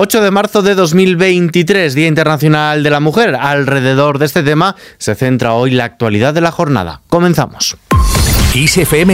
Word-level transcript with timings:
8 0.00 0.20
de 0.20 0.30
marzo 0.30 0.62
de 0.62 0.76
2023, 0.76 1.92
Día 1.92 2.06
Internacional 2.06 2.84
de 2.84 2.90
la 2.90 3.00
Mujer. 3.00 3.34
Alrededor 3.34 4.20
de 4.20 4.26
este 4.26 4.44
tema 4.44 4.76
se 4.96 5.16
centra 5.16 5.54
hoy 5.54 5.72
la 5.72 5.86
actualidad 5.86 6.32
de 6.32 6.40
la 6.40 6.52
jornada. 6.52 7.00
Comenzamos. 7.08 7.76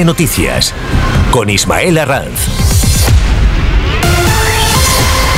Noticias 0.04 0.74
con 1.30 1.48
Ismael 1.48 1.96
Arranz. 1.96 2.73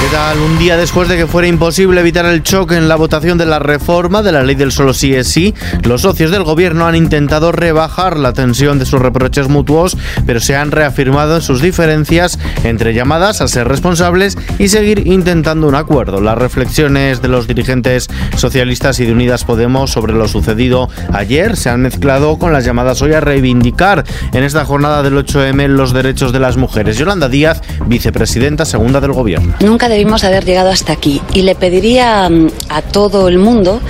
Un 0.06 0.58
día 0.58 0.76
después 0.76 1.08
de 1.08 1.16
que 1.16 1.26
fuera 1.26 1.48
imposible 1.48 2.00
evitar 2.00 2.26
el 2.26 2.42
choque 2.42 2.76
en 2.76 2.88
la 2.88 2.94
votación 2.94 3.38
de 3.38 3.44
la 3.44 3.58
reforma 3.58 4.22
de 4.22 4.30
la 4.30 4.44
ley 4.44 4.54
del 4.54 4.70
solo 4.70 4.94
sí 4.94 5.12
es 5.14 5.26
sí, 5.26 5.52
los 5.82 6.02
socios 6.02 6.30
del 6.30 6.44
gobierno 6.44 6.86
han 6.86 6.94
intentado 6.94 7.50
rebajar 7.50 8.16
la 8.16 8.32
tensión 8.32 8.78
de 8.78 8.86
sus 8.86 9.00
reproches 9.00 9.48
mutuos, 9.48 9.96
pero 10.24 10.38
se 10.38 10.56
han 10.56 10.70
reafirmado 10.70 11.36
en 11.36 11.42
sus 11.42 11.60
diferencias 11.60 12.38
entre 12.62 12.94
llamadas 12.94 13.40
a 13.40 13.48
ser 13.48 13.66
responsables 13.66 14.38
y 14.58 14.68
seguir 14.68 15.06
intentando 15.06 15.66
un 15.66 15.74
acuerdo. 15.74 16.20
Las 16.20 16.38
reflexiones 16.38 17.20
de 17.20 17.28
los 17.28 17.46
dirigentes 17.46 18.08
socialistas 18.36 19.00
y 19.00 19.06
de 19.06 19.12
Unidas 19.12 19.44
Podemos 19.44 19.90
sobre 19.90 20.12
lo 20.12 20.28
sucedido 20.28 20.88
ayer 21.12 21.56
se 21.56 21.68
han 21.68 21.82
mezclado 21.82 22.38
con 22.38 22.52
las 22.52 22.64
llamadas 22.64 23.02
hoy 23.02 23.12
a 23.12 23.20
reivindicar 23.20 24.04
en 24.32 24.44
esta 24.44 24.64
jornada 24.64 25.02
del 25.02 25.14
8M 25.14 25.66
los 25.68 25.92
derechos 25.92 26.32
de 26.32 26.40
las 26.40 26.56
mujeres. 26.56 26.96
Yolanda 26.96 27.28
Díaz, 27.28 27.60
vicepresidenta 27.86 28.64
segunda 28.64 29.00
del 29.00 29.12
gobierno. 29.12 29.54
Debimos 29.96 30.24
haber 30.24 30.44
llegado 30.44 30.68
hasta 30.68 30.92
aquí. 30.92 31.22
Y 31.32 31.40
le 31.42 31.54
pediría 31.54 32.28
mm, 32.28 32.50
a 32.68 32.82
todo 32.82 33.28
el 33.28 33.38
mundo 33.38 33.80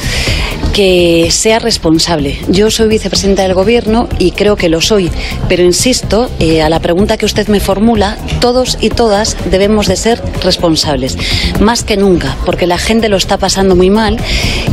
que 0.72 1.28
sea 1.30 1.58
responsable. 1.58 2.38
Yo 2.48 2.70
soy 2.70 2.88
vicepresidenta 2.88 3.42
del 3.42 3.54
Gobierno 3.54 4.08
y 4.18 4.30
creo 4.32 4.56
que 4.56 4.68
lo 4.68 4.80
soy, 4.80 5.10
pero 5.48 5.62
insisto, 5.62 6.30
eh, 6.38 6.62
a 6.62 6.68
la 6.68 6.80
pregunta 6.80 7.16
que 7.16 7.24
usted 7.24 7.48
me 7.48 7.60
formula, 7.60 8.18
todos 8.40 8.76
y 8.80 8.90
todas 8.90 9.36
debemos 9.50 9.86
de 9.86 9.96
ser 9.96 10.22
responsables, 10.44 11.16
más 11.60 11.82
que 11.82 11.96
nunca, 11.96 12.36
porque 12.44 12.66
la 12.66 12.76
gente 12.76 13.08
lo 13.08 13.16
está 13.16 13.38
pasando 13.38 13.74
muy 13.74 13.88
mal 13.88 14.18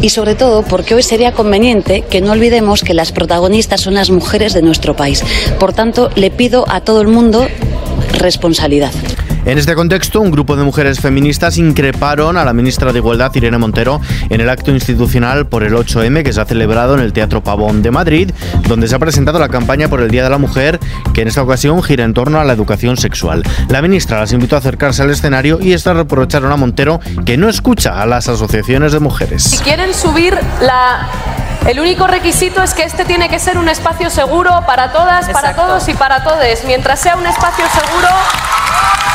y 0.02 0.10
sobre 0.10 0.36
todo 0.36 0.64
porque 0.64 0.94
hoy 0.94 1.04
sería 1.04 1.32
conveniente 1.32 2.02
que 2.02 2.20
no 2.20 2.34
olvidemos 2.34 2.84
que 2.84 2.94
las 2.94 3.14
protagonistas 3.14 3.80
son 3.80 3.94
las 3.94 4.10
mujeres 4.10 4.54
de 4.54 4.62
nuestro 4.62 4.98
país. 4.98 5.24
Por 5.58 5.72
tanto, 5.72 6.10
le 6.16 6.32
pido 6.32 6.66
a 6.68 6.82
todo 6.82 7.00
el 7.02 7.08
mundo 7.08 7.48
responsabilidad. 8.20 8.92
En 9.46 9.58
este 9.58 9.76
contexto, 9.76 10.22
un 10.22 10.32
grupo 10.32 10.56
de 10.56 10.64
mujeres 10.64 11.02
feministas 11.02 11.58
increparon 11.58 12.38
a 12.38 12.46
la 12.46 12.54
ministra 12.54 12.94
de 12.94 13.00
Igualdad, 13.00 13.30
Irene 13.36 13.58
Montero, 13.58 14.00
en 14.30 14.40
el 14.40 14.50
acto 14.50 14.72
institucional 14.72 15.48
por 15.48 15.64
el 15.64 15.74
8M 15.74 16.24
que 16.24 16.32
se 16.32 16.40
ha 16.40 16.46
celebrado 16.46 16.96
en 16.96 17.02
el 17.02 17.12
Teatro 17.12 17.44
Pavón 17.44 17.82
de 17.82 17.92
Madrid, 17.92 18.32
donde 18.70 18.88
se 18.88 18.96
ha 18.96 19.00
presentado 19.00 19.40
la 19.40 19.50
campaña 19.50 19.90
por 19.90 20.00
el 20.00 20.10
Día 20.10 20.24
de 20.24 20.30
la 20.30 20.38
Mujer, 20.38 20.80
que 21.14 21.24
en 21.24 21.28
esta 21.28 21.44
ocasión 21.44 21.84
gira 21.84 22.06
en 22.06 22.14
torno 22.14 22.40
a 22.40 22.46
la 22.46 22.54
educación 22.54 22.96
sexual. 22.96 23.44
La 23.68 23.82
ministra 23.82 24.22
las 24.22 24.32
invitó 24.32 24.56
a 24.56 24.60
acercarse 24.60 25.02
al 25.02 25.10
escenario 25.10 25.60
y 25.62 25.74
estas 25.74 25.98
reprocharon 25.98 26.50
a 26.52 26.56
Montero 26.56 27.02
que 27.26 27.36
no 27.36 27.50
escucha 27.50 28.02
a 28.02 28.06
las 28.06 28.30
asociaciones 28.30 28.94
de 28.94 29.00
mujeres. 29.00 29.44
Si 29.44 29.58
quieren 29.58 29.94
subir 29.94 30.38
la 30.62 31.10
el 31.68 31.80
único 31.80 32.08
requisito 32.08 32.62
es 32.62 32.74
que 32.74 32.84
este 32.84 33.06
tiene 33.06 33.30
que 33.30 33.40
ser 33.40 33.58
un 33.58 33.70
espacio 33.70 34.10
seguro 34.10 34.64
para 34.68 34.92
todas, 34.92 35.30
para 35.30 35.56
todos 35.56 35.88
y 35.88 35.94
para 35.94 36.24
todes. 36.24 36.66
Mientras 36.66 37.00
sea 37.00 37.16
un 37.16 37.26
espacio 37.26 37.64
seguro, 37.70 38.10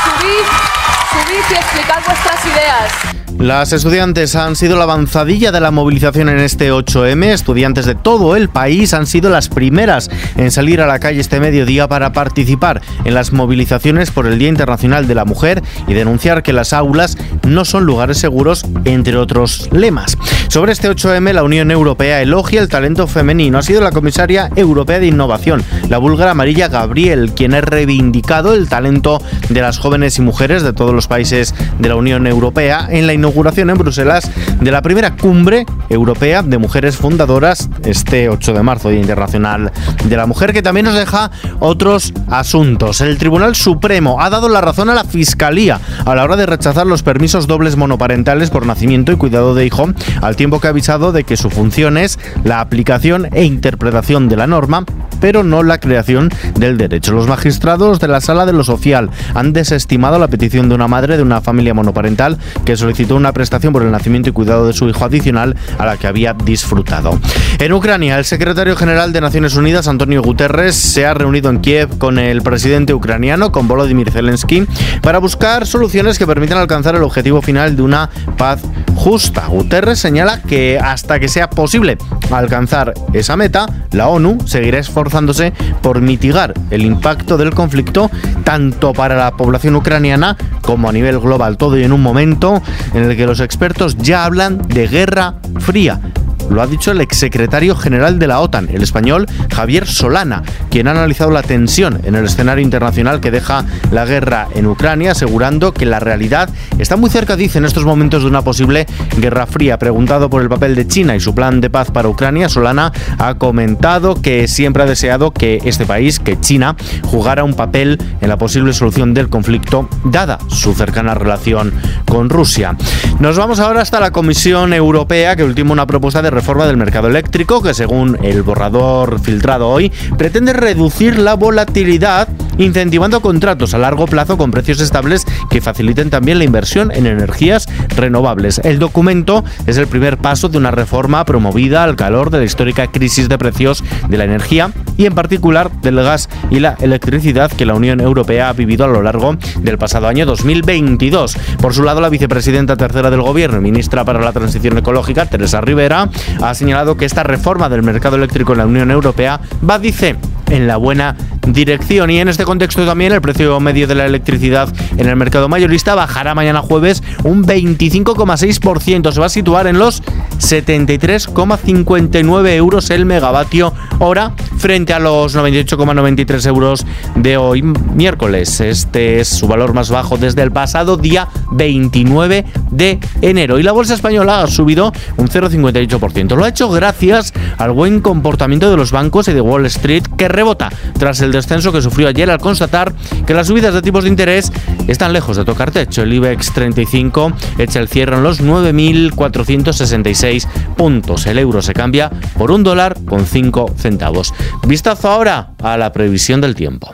subid, 0.09 1.39
y 1.51 1.55
explicad 1.55 2.01
vuestras 2.05 2.45
ideas. 2.45 3.19
Las 3.37 3.71
estudiantes 3.71 4.35
han 4.35 4.55
sido 4.55 4.75
la 4.75 4.83
avanzadilla 4.83 5.51
de 5.51 5.61
la 5.61 5.71
movilización 5.71 6.27
en 6.27 6.39
este 6.39 6.73
8M. 6.73 7.25
Estudiantes 7.25 7.85
de 7.85 7.95
todo 7.95 8.35
el 8.35 8.49
país 8.49 8.93
han 8.93 9.07
sido 9.07 9.29
las 9.29 9.47
primeras 9.47 10.09
en 10.35 10.51
salir 10.51 10.81
a 10.81 10.87
la 10.87 10.99
calle 10.99 11.21
este 11.21 11.39
mediodía 11.39 11.87
para 11.87 12.11
participar 12.11 12.81
en 13.05 13.13
las 13.13 13.31
movilizaciones 13.31 14.11
por 14.11 14.27
el 14.27 14.39
Día 14.39 14.49
Internacional 14.49 15.07
de 15.07 15.15
la 15.15 15.23
Mujer 15.23 15.63
y 15.87 15.93
denunciar 15.93 16.43
que 16.43 16.51
las 16.51 16.73
aulas 16.73 17.17
no 17.47 17.63
son 17.63 17.85
lugares 17.85 18.17
seguros, 18.17 18.65
entre 18.83 19.15
otros 19.15 19.69
lemas. 19.71 20.17
Sobre 20.49 20.71
este 20.71 20.89
8M, 20.89 21.31
la 21.31 21.43
Unión 21.43 21.69
Europea 21.69 22.23
elogia 22.23 22.59
el 22.59 22.69
talento 22.69 23.05
femenino. 23.05 23.59
Ha 23.59 23.61
sido 23.61 23.81
la 23.81 23.91
comisaria 23.91 24.49
europea 24.55 24.99
de 24.99 25.05
innovación, 25.05 25.63
la 25.89 25.99
búlgara 25.99 26.33
María 26.33 26.67
Gabriel, 26.67 27.33
quien 27.35 27.53
ha 27.53 27.61
reivindicado 27.61 28.55
el 28.55 28.67
talento 28.67 29.21
de 29.49 29.61
las 29.61 29.77
jóvenes 29.77 30.17
y 30.17 30.23
mujeres 30.23 30.63
de 30.63 30.73
todos 30.73 30.91
los 30.91 31.07
países 31.07 31.53
de 31.77 31.87
la 31.87 31.95
Unión 31.95 32.25
Europea 32.25 32.87
en 32.89 33.05
la 33.05 33.13
inauguración 33.13 33.69
en 33.69 33.77
Bruselas 33.77 34.31
de 34.59 34.71
la 34.71 34.81
primera 34.81 35.15
cumbre 35.15 35.67
europea 35.87 36.41
de 36.41 36.57
mujeres 36.57 36.97
fundadoras 36.97 37.69
este 37.83 38.27
8 38.27 38.53
de 38.53 38.63
marzo, 38.63 38.89
Día 38.89 39.01
Internacional 39.01 39.71
de 40.03 40.17
la 40.17 40.25
Mujer, 40.25 40.51
que 40.51 40.63
también 40.63 40.87
nos 40.87 40.95
deja 40.95 41.29
otros 41.59 42.11
asuntos. 42.27 43.01
El 43.01 43.19
Tribunal 43.19 43.55
Supremo 43.55 44.19
ha 44.19 44.31
dado 44.31 44.49
la 44.49 44.61
razón 44.61 44.89
a 44.89 44.95
la 44.95 45.03
Fiscalía 45.03 45.79
a 46.05 46.15
la 46.15 46.23
hora 46.23 46.37
de 46.37 46.47
rechazar 46.47 46.87
los 46.87 47.03
permisos 47.03 47.45
dobles 47.45 47.75
monoparentales 47.75 48.49
por 48.49 48.65
nacimiento 48.65 49.11
y 49.11 49.17
cuidado 49.17 49.53
de 49.53 49.67
hijo, 49.67 49.87
al 50.23 50.38
tiempo 50.39 50.61
que 50.61 50.67
ha 50.67 50.69
avisado 50.69 51.11
de 51.11 51.25
que 51.25 51.35
su 51.35 51.49
función 51.49 51.97
es 51.97 52.17
la 52.45 52.61
aplicación 52.61 53.27
e 53.33 53.43
interpretación 53.43 54.29
de 54.29 54.37
la 54.37 54.47
norma 54.47 54.85
pero 55.19 55.43
no 55.43 55.63
la 55.63 55.79
creación 55.79 56.29
del 56.55 56.77
derecho. 56.77 57.13
Los 57.13 57.27
magistrados 57.27 57.99
de 57.99 58.07
la 58.07 58.21
Sala 58.21 58.45
de 58.45 58.53
lo 58.53 58.63
Social 58.63 59.09
han 59.33 59.53
desestimado 59.53 60.19
la 60.19 60.27
petición 60.27 60.69
de 60.69 60.75
una 60.75 60.87
madre 60.87 61.17
de 61.17 61.23
una 61.23 61.41
familia 61.41 61.73
monoparental 61.73 62.37
que 62.65 62.77
solicitó 62.77 63.15
una 63.15 63.33
prestación 63.33 63.73
por 63.73 63.83
el 63.83 63.91
nacimiento 63.91 64.29
y 64.29 64.33
cuidado 64.33 64.67
de 64.67 64.73
su 64.73 64.87
hijo 64.87 65.05
adicional 65.05 65.55
a 65.77 65.85
la 65.85 65.97
que 65.97 66.07
había 66.07 66.33
disfrutado. 66.33 67.19
En 67.59 67.73
Ucrania, 67.73 68.17
el 68.17 68.25
secretario 68.25 68.75
general 68.75 69.13
de 69.13 69.21
Naciones 69.21 69.55
Unidas, 69.55 69.87
Antonio 69.87 70.21
Guterres, 70.21 70.75
se 70.75 71.05
ha 71.05 71.13
reunido 71.13 71.49
en 71.49 71.59
Kiev 71.59 71.97
con 71.97 72.19
el 72.19 72.41
presidente 72.41 72.93
ucraniano, 72.93 73.51
con 73.51 73.67
Volodymyr 73.67 74.11
Zelensky, 74.11 74.65
para 75.01 75.19
buscar 75.19 75.65
soluciones 75.65 76.17
que 76.17 76.27
permitan 76.27 76.57
alcanzar 76.57 76.95
el 76.95 77.03
objetivo 77.03 77.41
final 77.41 77.75
de 77.75 77.81
una 77.81 78.09
paz 78.37 78.61
justa. 78.95 79.47
Guterres 79.47 79.99
señala 79.99 80.41
que 80.41 80.79
hasta 80.79 81.19
que 81.19 81.27
sea 81.27 81.49
posible 81.49 81.97
alcanzar 82.31 82.93
esa 83.13 83.35
meta, 83.35 83.65
la 83.91 84.07
ONU 84.07 84.37
seguirá 84.45 84.79
esforzándose 85.09 85.53
por 85.81 86.01
mitigar 86.01 86.53
el 86.69 86.85
impacto 86.85 87.37
del 87.37 87.53
conflicto 87.53 88.11
tanto 88.43 88.93
para 88.93 89.15
la 89.15 89.31
población 89.31 89.75
ucraniana 89.75 90.37
como 90.61 90.87
a 90.87 90.91
nivel 90.91 91.19
global. 91.19 91.57
Todo 91.57 91.77
y 91.77 91.83
en 91.83 91.91
un 91.91 92.01
momento 92.01 92.61
en 92.93 93.09
el 93.09 93.17
que 93.17 93.25
los 93.25 93.39
expertos 93.39 93.97
ya 93.97 94.23
hablan 94.25 94.59
de 94.67 94.87
guerra 94.87 95.35
fría. 95.59 95.99
Lo 96.49 96.61
ha 96.61 96.67
dicho 96.67 96.91
el 96.91 97.01
exsecretario 97.01 97.75
general 97.75 98.19
de 98.19 98.27
la 98.27 98.39
OTAN, 98.39 98.69
el 98.71 98.83
español 98.83 99.25
Javier 99.53 99.87
Solana, 99.87 100.43
quien 100.69 100.87
ha 100.87 100.91
analizado 100.91 101.31
la 101.31 101.43
tensión 101.43 102.01
en 102.03 102.15
el 102.15 102.25
escenario 102.25 102.63
internacional 102.63 103.19
que 103.19 103.31
deja 103.31 103.65
la 103.91 104.05
guerra 104.05 104.47
en 104.55 104.67
Ucrania, 104.67 105.11
asegurando 105.11 105.73
que 105.73 105.85
la 105.85 105.99
realidad 105.99 106.49
está 106.77 106.95
muy 106.95 107.09
cerca, 107.09 107.35
dice, 107.35 107.59
en 107.59 107.65
estos 107.65 107.85
momentos 107.85 108.23
de 108.23 108.29
una 108.29 108.41
posible 108.41 108.85
guerra 109.17 109.45
fría. 109.45 109.77
Preguntado 109.77 110.29
por 110.29 110.41
el 110.41 110.49
papel 110.49 110.75
de 110.75 110.87
China 110.87 111.15
y 111.15 111.19
su 111.19 111.35
plan 111.35 111.61
de 111.61 111.69
paz 111.69 111.91
para 111.91 112.09
Ucrania, 112.09 112.49
Solana 112.49 112.91
ha 113.17 113.35
comentado 113.35 114.21
que 114.21 114.47
siempre 114.47 114.83
ha 114.83 114.85
deseado 114.85 115.31
que 115.31 115.59
este 115.65 115.85
país, 115.85 116.19
que 116.19 116.39
China, 116.39 116.75
jugara 117.03 117.43
un 117.43 117.53
papel 117.53 117.97
en 118.21 118.29
la 118.29 118.37
posible 118.37 118.73
solución 118.73 119.13
del 119.13 119.29
conflicto, 119.29 119.87
dada 120.03 120.39
su 120.47 120.73
cercana 120.73 121.13
relación 121.13 121.73
con 122.05 122.29
Rusia. 122.29 122.75
Nos 123.19 123.35
vamos 123.35 123.59
ahora 123.59 123.81
hasta 123.81 123.99
la 123.99 124.11
Comisión 124.11 124.71
Europea, 124.71 125.35
que 125.35 125.43
ultima 125.43 125.73
una 125.73 125.85
propuesta 125.85 126.21
de 126.21 126.29
reforma 126.29 126.65
del 126.65 126.77
mercado 126.77 127.09
eléctrico 127.09 127.61
que 127.61 127.73
según 127.73 128.17
el 128.23 128.43
borrador 128.43 129.19
filtrado 129.19 129.67
hoy 129.67 129.91
pretende 130.17 130.53
reducir 130.53 131.19
la 131.19 131.33
volatilidad 131.33 132.29
incentivando 132.59 133.21
contratos 133.21 133.73
a 133.73 133.79
largo 133.79 134.05
plazo 134.05 134.37
con 134.37 134.51
precios 134.51 134.79
estables 134.81 135.25
que 135.49 135.61
faciliten 135.61 136.09
también 136.09 136.37
la 136.37 136.43
inversión 136.43 136.91
en 136.91 137.07
energías 137.07 137.67
renovables. 137.95 138.61
El 138.63 138.77
documento 138.77 139.43
es 139.65 139.77
el 139.77 139.87
primer 139.87 140.17
paso 140.17 140.49
de 140.49 140.57
una 140.57 140.71
reforma 140.71 141.25
promovida 141.25 141.83
al 141.83 141.95
calor 141.95 142.29
de 142.29 142.39
la 142.39 142.45
histórica 142.45 142.87
crisis 142.87 143.29
de 143.29 143.37
precios 143.37 143.83
de 144.07 144.17
la 144.17 144.25
energía 144.25 144.71
y 144.97 145.05
en 145.05 145.15
particular 145.15 145.71
del 145.81 145.95
gas 145.95 146.29
y 146.51 146.59
la 146.59 146.75
electricidad 146.81 147.51
que 147.51 147.65
la 147.65 147.73
Unión 147.73 148.01
Europea 148.01 148.49
ha 148.49 148.53
vivido 148.53 148.85
a 148.85 148.87
lo 148.87 149.01
largo 149.01 149.35
del 149.61 149.77
pasado 149.77 150.07
año 150.07 150.25
2022. 150.25 151.37
Por 151.61 151.73
su 151.73 151.83
lado, 151.83 152.01
la 152.01 152.09
vicepresidenta 152.09 152.75
tercera 152.75 153.09
del 153.09 153.21
Gobierno 153.21 153.57
y 153.57 153.61
ministra 153.61 154.03
para 154.03 154.19
la 154.19 154.33
Transición 154.33 154.77
Ecológica, 154.77 155.25
Teresa 155.25 155.61
Rivera, 155.61 156.09
ha 156.41 156.53
señalado 156.53 156.97
que 156.97 157.05
esta 157.05 157.23
reforma 157.23 157.69
del 157.69 157.83
mercado 157.83 158.17
eléctrico 158.17 158.53
en 158.53 158.59
la 158.59 158.65
Unión 158.65 158.91
Europea 158.91 159.39
va, 159.67 159.79
dice, 159.79 160.15
en 160.49 160.67
la 160.67 160.77
buena 160.77 161.15
dirección. 161.53 162.09
Y 162.09 162.19
en 162.19 162.29
este 162.29 162.45
contexto 162.45 162.85
también 162.85 163.11
el 163.11 163.21
precio 163.21 163.59
medio 163.59 163.87
de 163.87 163.95
la 163.95 164.05
electricidad 164.05 164.73
en 164.97 165.07
el 165.07 165.15
mercado 165.15 165.49
mayorista 165.49 165.95
bajará 165.95 166.35
mañana 166.35 166.61
jueves 166.61 167.01
un 167.23 167.43
25,6%. 167.45 169.11
Se 169.11 169.19
va 169.19 169.25
a 169.25 169.29
situar 169.29 169.65
en 169.67 169.79
los 169.79 170.03
73,59 170.39 172.53
euros 172.53 172.89
el 172.89 173.05
megavatio 173.05 173.73
hora 173.99 174.33
frente 174.57 174.93
a 174.93 174.99
los 174.99 175.35
98,93 175.35 176.47
euros 176.47 176.85
de 177.15 177.37
hoy 177.37 177.61
miércoles. 177.61 178.61
Este 178.61 179.19
es 179.19 179.27
su 179.27 179.47
valor 179.47 179.73
más 179.73 179.89
bajo 179.89 180.17
desde 180.17 180.41
el 180.41 180.51
pasado 180.51 180.97
día 180.97 181.27
29 181.51 182.45
de 182.71 182.99
enero. 183.21 183.59
Y 183.59 183.63
la 183.63 183.71
bolsa 183.71 183.93
española 183.93 184.41
ha 184.41 184.47
subido 184.47 184.91
un 185.17 185.27
0,58%. 185.27 186.35
Lo 186.35 186.43
ha 186.43 186.49
hecho 186.49 186.69
gracias 186.69 187.33
al 187.57 187.71
buen 187.71 188.01
comportamiento 188.01 188.69
de 188.69 188.77
los 188.77 188.91
bancos 188.91 189.27
y 189.27 189.33
de 189.33 189.41
Wall 189.41 189.65
Street 189.65 190.03
que 190.17 190.27
rebota 190.27 190.69
tras 190.97 191.21
el 191.21 191.31
descenso 191.39 191.71
que 191.71 191.81
sufrió 191.81 192.07
ayer 192.07 192.29
al 192.29 192.37
constatar 192.39 192.93
que 193.25 193.33
las 193.33 193.47
subidas 193.47 193.73
de 193.73 193.81
tipos 193.81 194.03
de 194.03 194.09
interés 194.09 194.51
están 194.87 195.13
lejos 195.13 195.37
de 195.37 195.45
tocar 195.45 195.71
techo. 195.71 196.03
El 196.03 196.13
IBEX 196.13 196.53
35 196.53 197.31
echa 197.57 197.79
el 197.79 197.87
cierre 197.87 198.17
en 198.17 198.23
los 198.23 198.43
9.466 198.43 200.47
puntos. 200.75 201.25
El 201.25 201.39
euro 201.39 201.61
se 201.61 201.73
cambia 201.73 202.11
por 202.37 202.51
un 202.51 202.63
dólar 202.63 202.97
con 203.05 203.25
5 203.25 203.75
centavos. 203.77 204.33
Vistazo 204.67 205.09
ahora 205.09 205.51
a 205.61 205.77
la 205.77 205.91
previsión 205.91 206.41
del 206.41 206.55
tiempo. 206.55 206.93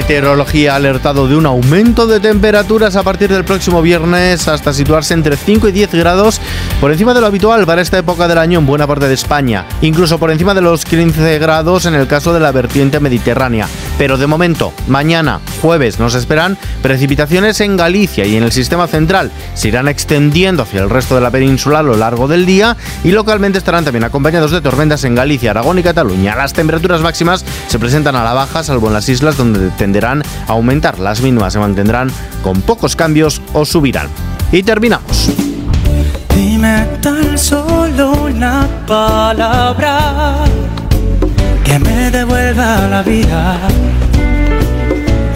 Meteorología 0.00 0.72
ha 0.72 0.76
alertado 0.76 1.28
de 1.28 1.36
un 1.36 1.44
aumento 1.44 2.06
de 2.06 2.20
temperaturas 2.20 2.96
a 2.96 3.02
partir 3.02 3.28
del 3.28 3.44
próximo 3.44 3.82
viernes 3.82 4.48
hasta 4.48 4.72
situarse 4.72 5.12
entre 5.12 5.36
5 5.36 5.68
y 5.68 5.72
10 5.72 5.92
grados 5.92 6.40
por 6.80 6.90
encima 6.90 7.12
de 7.12 7.20
lo 7.20 7.26
habitual 7.26 7.66
para 7.66 7.82
esta 7.82 7.98
época 7.98 8.26
del 8.26 8.38
año 8.38 8.60
en 8.60 8.66
buena 8.66 8.86
parte 8.86 9.08
de 9.08 9.14
España, 9.14 9.66
incluso 9.82 10.18
por 10.18 10.30
encima 10.30 10.54
de 10.54 10.62
los 10.62 10.86
15 10.86 11.38
grados 11.38 11.84
en 11.84 11.94
el 11.94 12.06
caso 12.06 12.32
de 12.32 12.40
la 12.40 12.50
vertiente 12.50 12.98
mediterránea. 12.98 13.68
Pero 14.00 14.16
de 14.16 14.26
momento, 14.26 14.72
mañana, 14.88 15.40
jueves, 15.60 15.98
nos 15.98 16.14
esperan 16.14 16.56
precipitaciones 16.80 17.60
en 17.60 17.76
Galicia 17.76 18.24
y 18.24 18.34
en 18.34 18.42
el 18.42 18.50
sistema 18.50 18.86
central. 18.86 19.30
Se 19.52 19.68
irán 19.68 19.88
extendiendo 19.88 20.62
hacia 20.62 20.80
el 20.80 20.88
resto 20.88 21.16
de 21.16 21.20
la 21.20 21.30
península 21.30 21.80
a 21.80 21.82
lo 21.82 21.94
largo 21.94 22.26
del 22.26 22.46
día 22.46 22.78
y 23.04 23.12
localmente 23.12 23.58
estarán 23.58 23.84
también 23.84 24.04
acompañados 24.04 24.52
de 24.52 24.62
tormentas 24.62 25.04
en 25.04 25.14
Galicia, 25.14 25.50
Aragón 25.50 25.80
y 25.80 25.82
Cataluña. 25.82 26.34
Las 26.34 26.54
temperaturas 26.54 27.02
máximas 27.02 27.44
se 27.68 27.78
presentan 27.78 28.16
a 28.16 28.24
la 28.24 28.32
baja, 28.32 28.62
salvo 28.62 28.86
en 28.86 28.94
las 28.94 29.06
islas 29.10 29.36
donde 29.36 29.68
tenderán 29.72 30.22
a 30.48 30.52
aumentar. 30.52 30.98
Las 30.98 31.20
mínimas 31.20 31.52
se 31.52 31.58
mantendrán 31.58 32.10
con 32.42 32.62
pocos 32.62 32.96
cambios 32.96 33.42
o 33.52 33.66
subirán. 33.66 34.08
Y 34.50 34.62
terminamos. 34.62 35.30
Que 41.70 41.78
me 41.78 42.10
devuelva 42.10 42.88
la 42.88 43.02
vida 43.02 43.56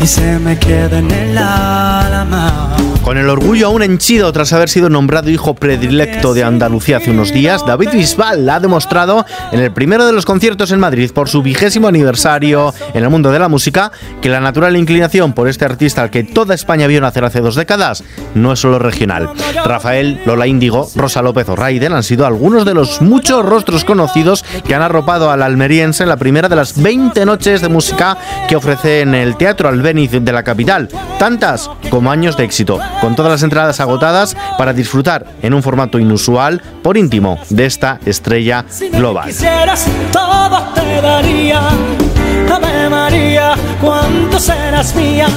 y 0.00 0.06
se 0.06 0.36
me 0.40 0.58
quede 0.58 0.98
en 0.98 1.10
el 1.10 1.38
alma. 1.38 2.73
Con 3.04 3.18
el 3.18 3.28
orgullo 3.28 3.66
aún 3.66 3.82
henchido 3.82 4.32
tras 4.32 4.54
haber 4.54 4.70
sido 4.70 4.88
nombrado 4.88 5.28
hijo 5.28 5.54
predilecto 5.54 6.32
de 6.32 6.42
Andalucía 6.42 6.96
hace 6.96 7.10
unos 7.10 7.34
días, 7.34 7.64
David 7.66 7.90
Bisbal 7.92 8.48
ha 8.48 8.60
demostrado 8.60 9.26
en 9.52 9.60
el 9.60 9.72
primero 9.72 10.06
de 10.06 10.14
los 10.14 10.24
conciertos 10.24 10.72
en 10.72 10.80
Madrid 10.80 11.10
por 11.12 11.28
su 11.28 11.42
vigésimo 11.42 11.86
aniversario 11.86 12.72
en 12.94 13.04
el 13.04 13.10
mundo 13.10 13.30
de 13.30 13.38
la 13.38 13.50
música 13.50 13.92
que 14.22 14.30
la 14.30 14.40
natural 14.40 14.74
inclinación 14.74 15.34
por 15.34 15.48
este 15.48 15.66
artista 15.66 16.00
al 16.00 16.08
que 16.08 16.24
toda 16.24 16.54
España 16.54 16.86
vio 16.86 17.02
nacer 17.02 17.26
hace 17.26 17.42
dos 17.42 17.56
décadas 17.56 18.02
no 18.34 18.54
es 18.54 18.60
solo 18.60 18.78
regional. 18.78 19.28
Rafael, 19.66 20.22
Lola 20.24 20.46
Índigo, 20.46 20.88
Rosa 20.96 21.20
López 21.20 21.46
o 21.50 21.56
Raiden 21.56 21.92
han 21.92 22.04
sido 22.04 22.24
algunos 22.24 22.64
de 22.64 22.72
los 22.72 23.02
muchos 23.02 23.44
rostros 23.44 23.84
conocidos 23.84 24.46
que 24.66 24.74
han 24.74 24.82
arropado 24.82 25.30
al 25.30 25.42
almeriense 25.42 26.04
en 26.04 26.08
la 26.08 26.16
primera 26.16 26.48
de 26.48 26.56
las 26.56 26.80
20 26.80 27.26
noches 27.26 27.60
de 27.60 27.68
música 27.68 28.16
que 28.48 28.56
ofrece 28.56 29.02
en 29.02 29.14
el 29.14 29.36
Teatro 29.36 29.68
Albéniz 29.68 30.10
de 30.10 30.32
la 30.32 30.42
capital, 30.42 30.88
tantas 31.18 31.70
como 31.90 32.10
años 32.10 32.38
de 32.38 32.44
éxito 32.44 32.80
con 33.00 33.14
todas 33.14 33.32
las 33.32 33.42
entradas 33.42 33.80
agotadas 33.80 34.36
para 34.58 34.72
disfrutar 34.72 35.26
en 35.42 35.54
un 35.54 35.62
formato 35.62 35.98
inusual 35.98 36.60
por 36.82 36.96
íntimo 36.96 37.38
de 37.50 37.66
esta 37.66 37.98
estrella 38.04 38.64
global. 38.92 39.30
todo 40.12 40.62
te 40.74 41.00
daría, 41.00 41.60
Ave 42.52 42.88
María, 42.88 43.54
cuánto 43.80 44.38
serás 44.38 44.94
mía, 44.94 45.28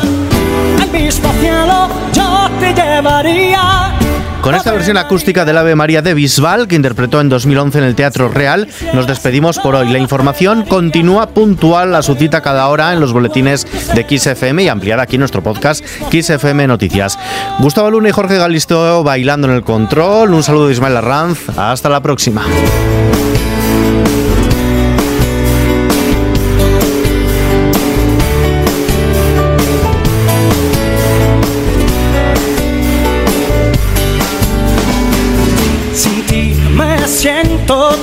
al 0.82 0.92
mismo 0.92 1.32
cielo 1.40 1.88
yo 2.14 2.50
te 2.60 2.74
llevaría. 2.74 4.07
Con 4.42 4.56
esta 4.56 4.72
versión 4.72 4.98
acústica 4.98 5.44
del 5.44 5.58
Ave 5.58 5.76
María 5.76 6.02
de 6.02 6.14
Bisbal, 6.14 6.68
que 6.68 6.76
interpretó 6.76 7.20
en 7.20 7.28
2011 7.28 7.80
en 7.80 7.84
el 7.84 7.96
Teatro 7.96 8.30
Real, 8.30 8.68
nos 8.94 9.08
despedimos 9.08 9.60
por 9.60 9.76
hoy. 9.76 9.90
La 9.90 9.98
información 9.98 10.64
continúa 10.64 11.30
puntual 11.30 11.96
a 11.96 12.02
su 12.02 12.16
cita 12.16 12.42
cada 12.42 12.68
hora 12.68 12.94
en 12.94 13.00
los 13.00 13.12
boletines 13.12 13.68
de 13.94 14.06
XFM 14.18 14.64
y 14.64 14.70
ampliada 14.70 15.04
aquí 15.04 15.16
en 15.16 15.22
nuestro 15.22 15.44
podcast 15.44 15.84
XFM 16.12 16.68
Noticias. 16.68 17.20
Gustavo 17.60 17.92
Luna 17.92 18.10
y 18.10 18.14
Jorge 18.14 18.38
Galisteo 18.38 19.04
bailando 19.04 19.48
en 19.48 19.56
el 19.56 19.64
control. 19.64 20.34
Un 20.34 20.44
saludo 20.44 20.68
de 20.68 20.74
Ismael 20.74 20.98
Arranz. 20.98 21.50
Hasta 21.58 21.90
la 21.90 22.02
próxima. 22.02 22.44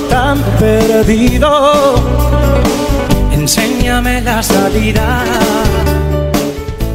Tan 0.09 0.39
perdido. 0.59 1.95
Enséñame 3.31 4.21
la 4.21 4.41
salida. 4.41 5.23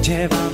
Llévame 0.03 0.50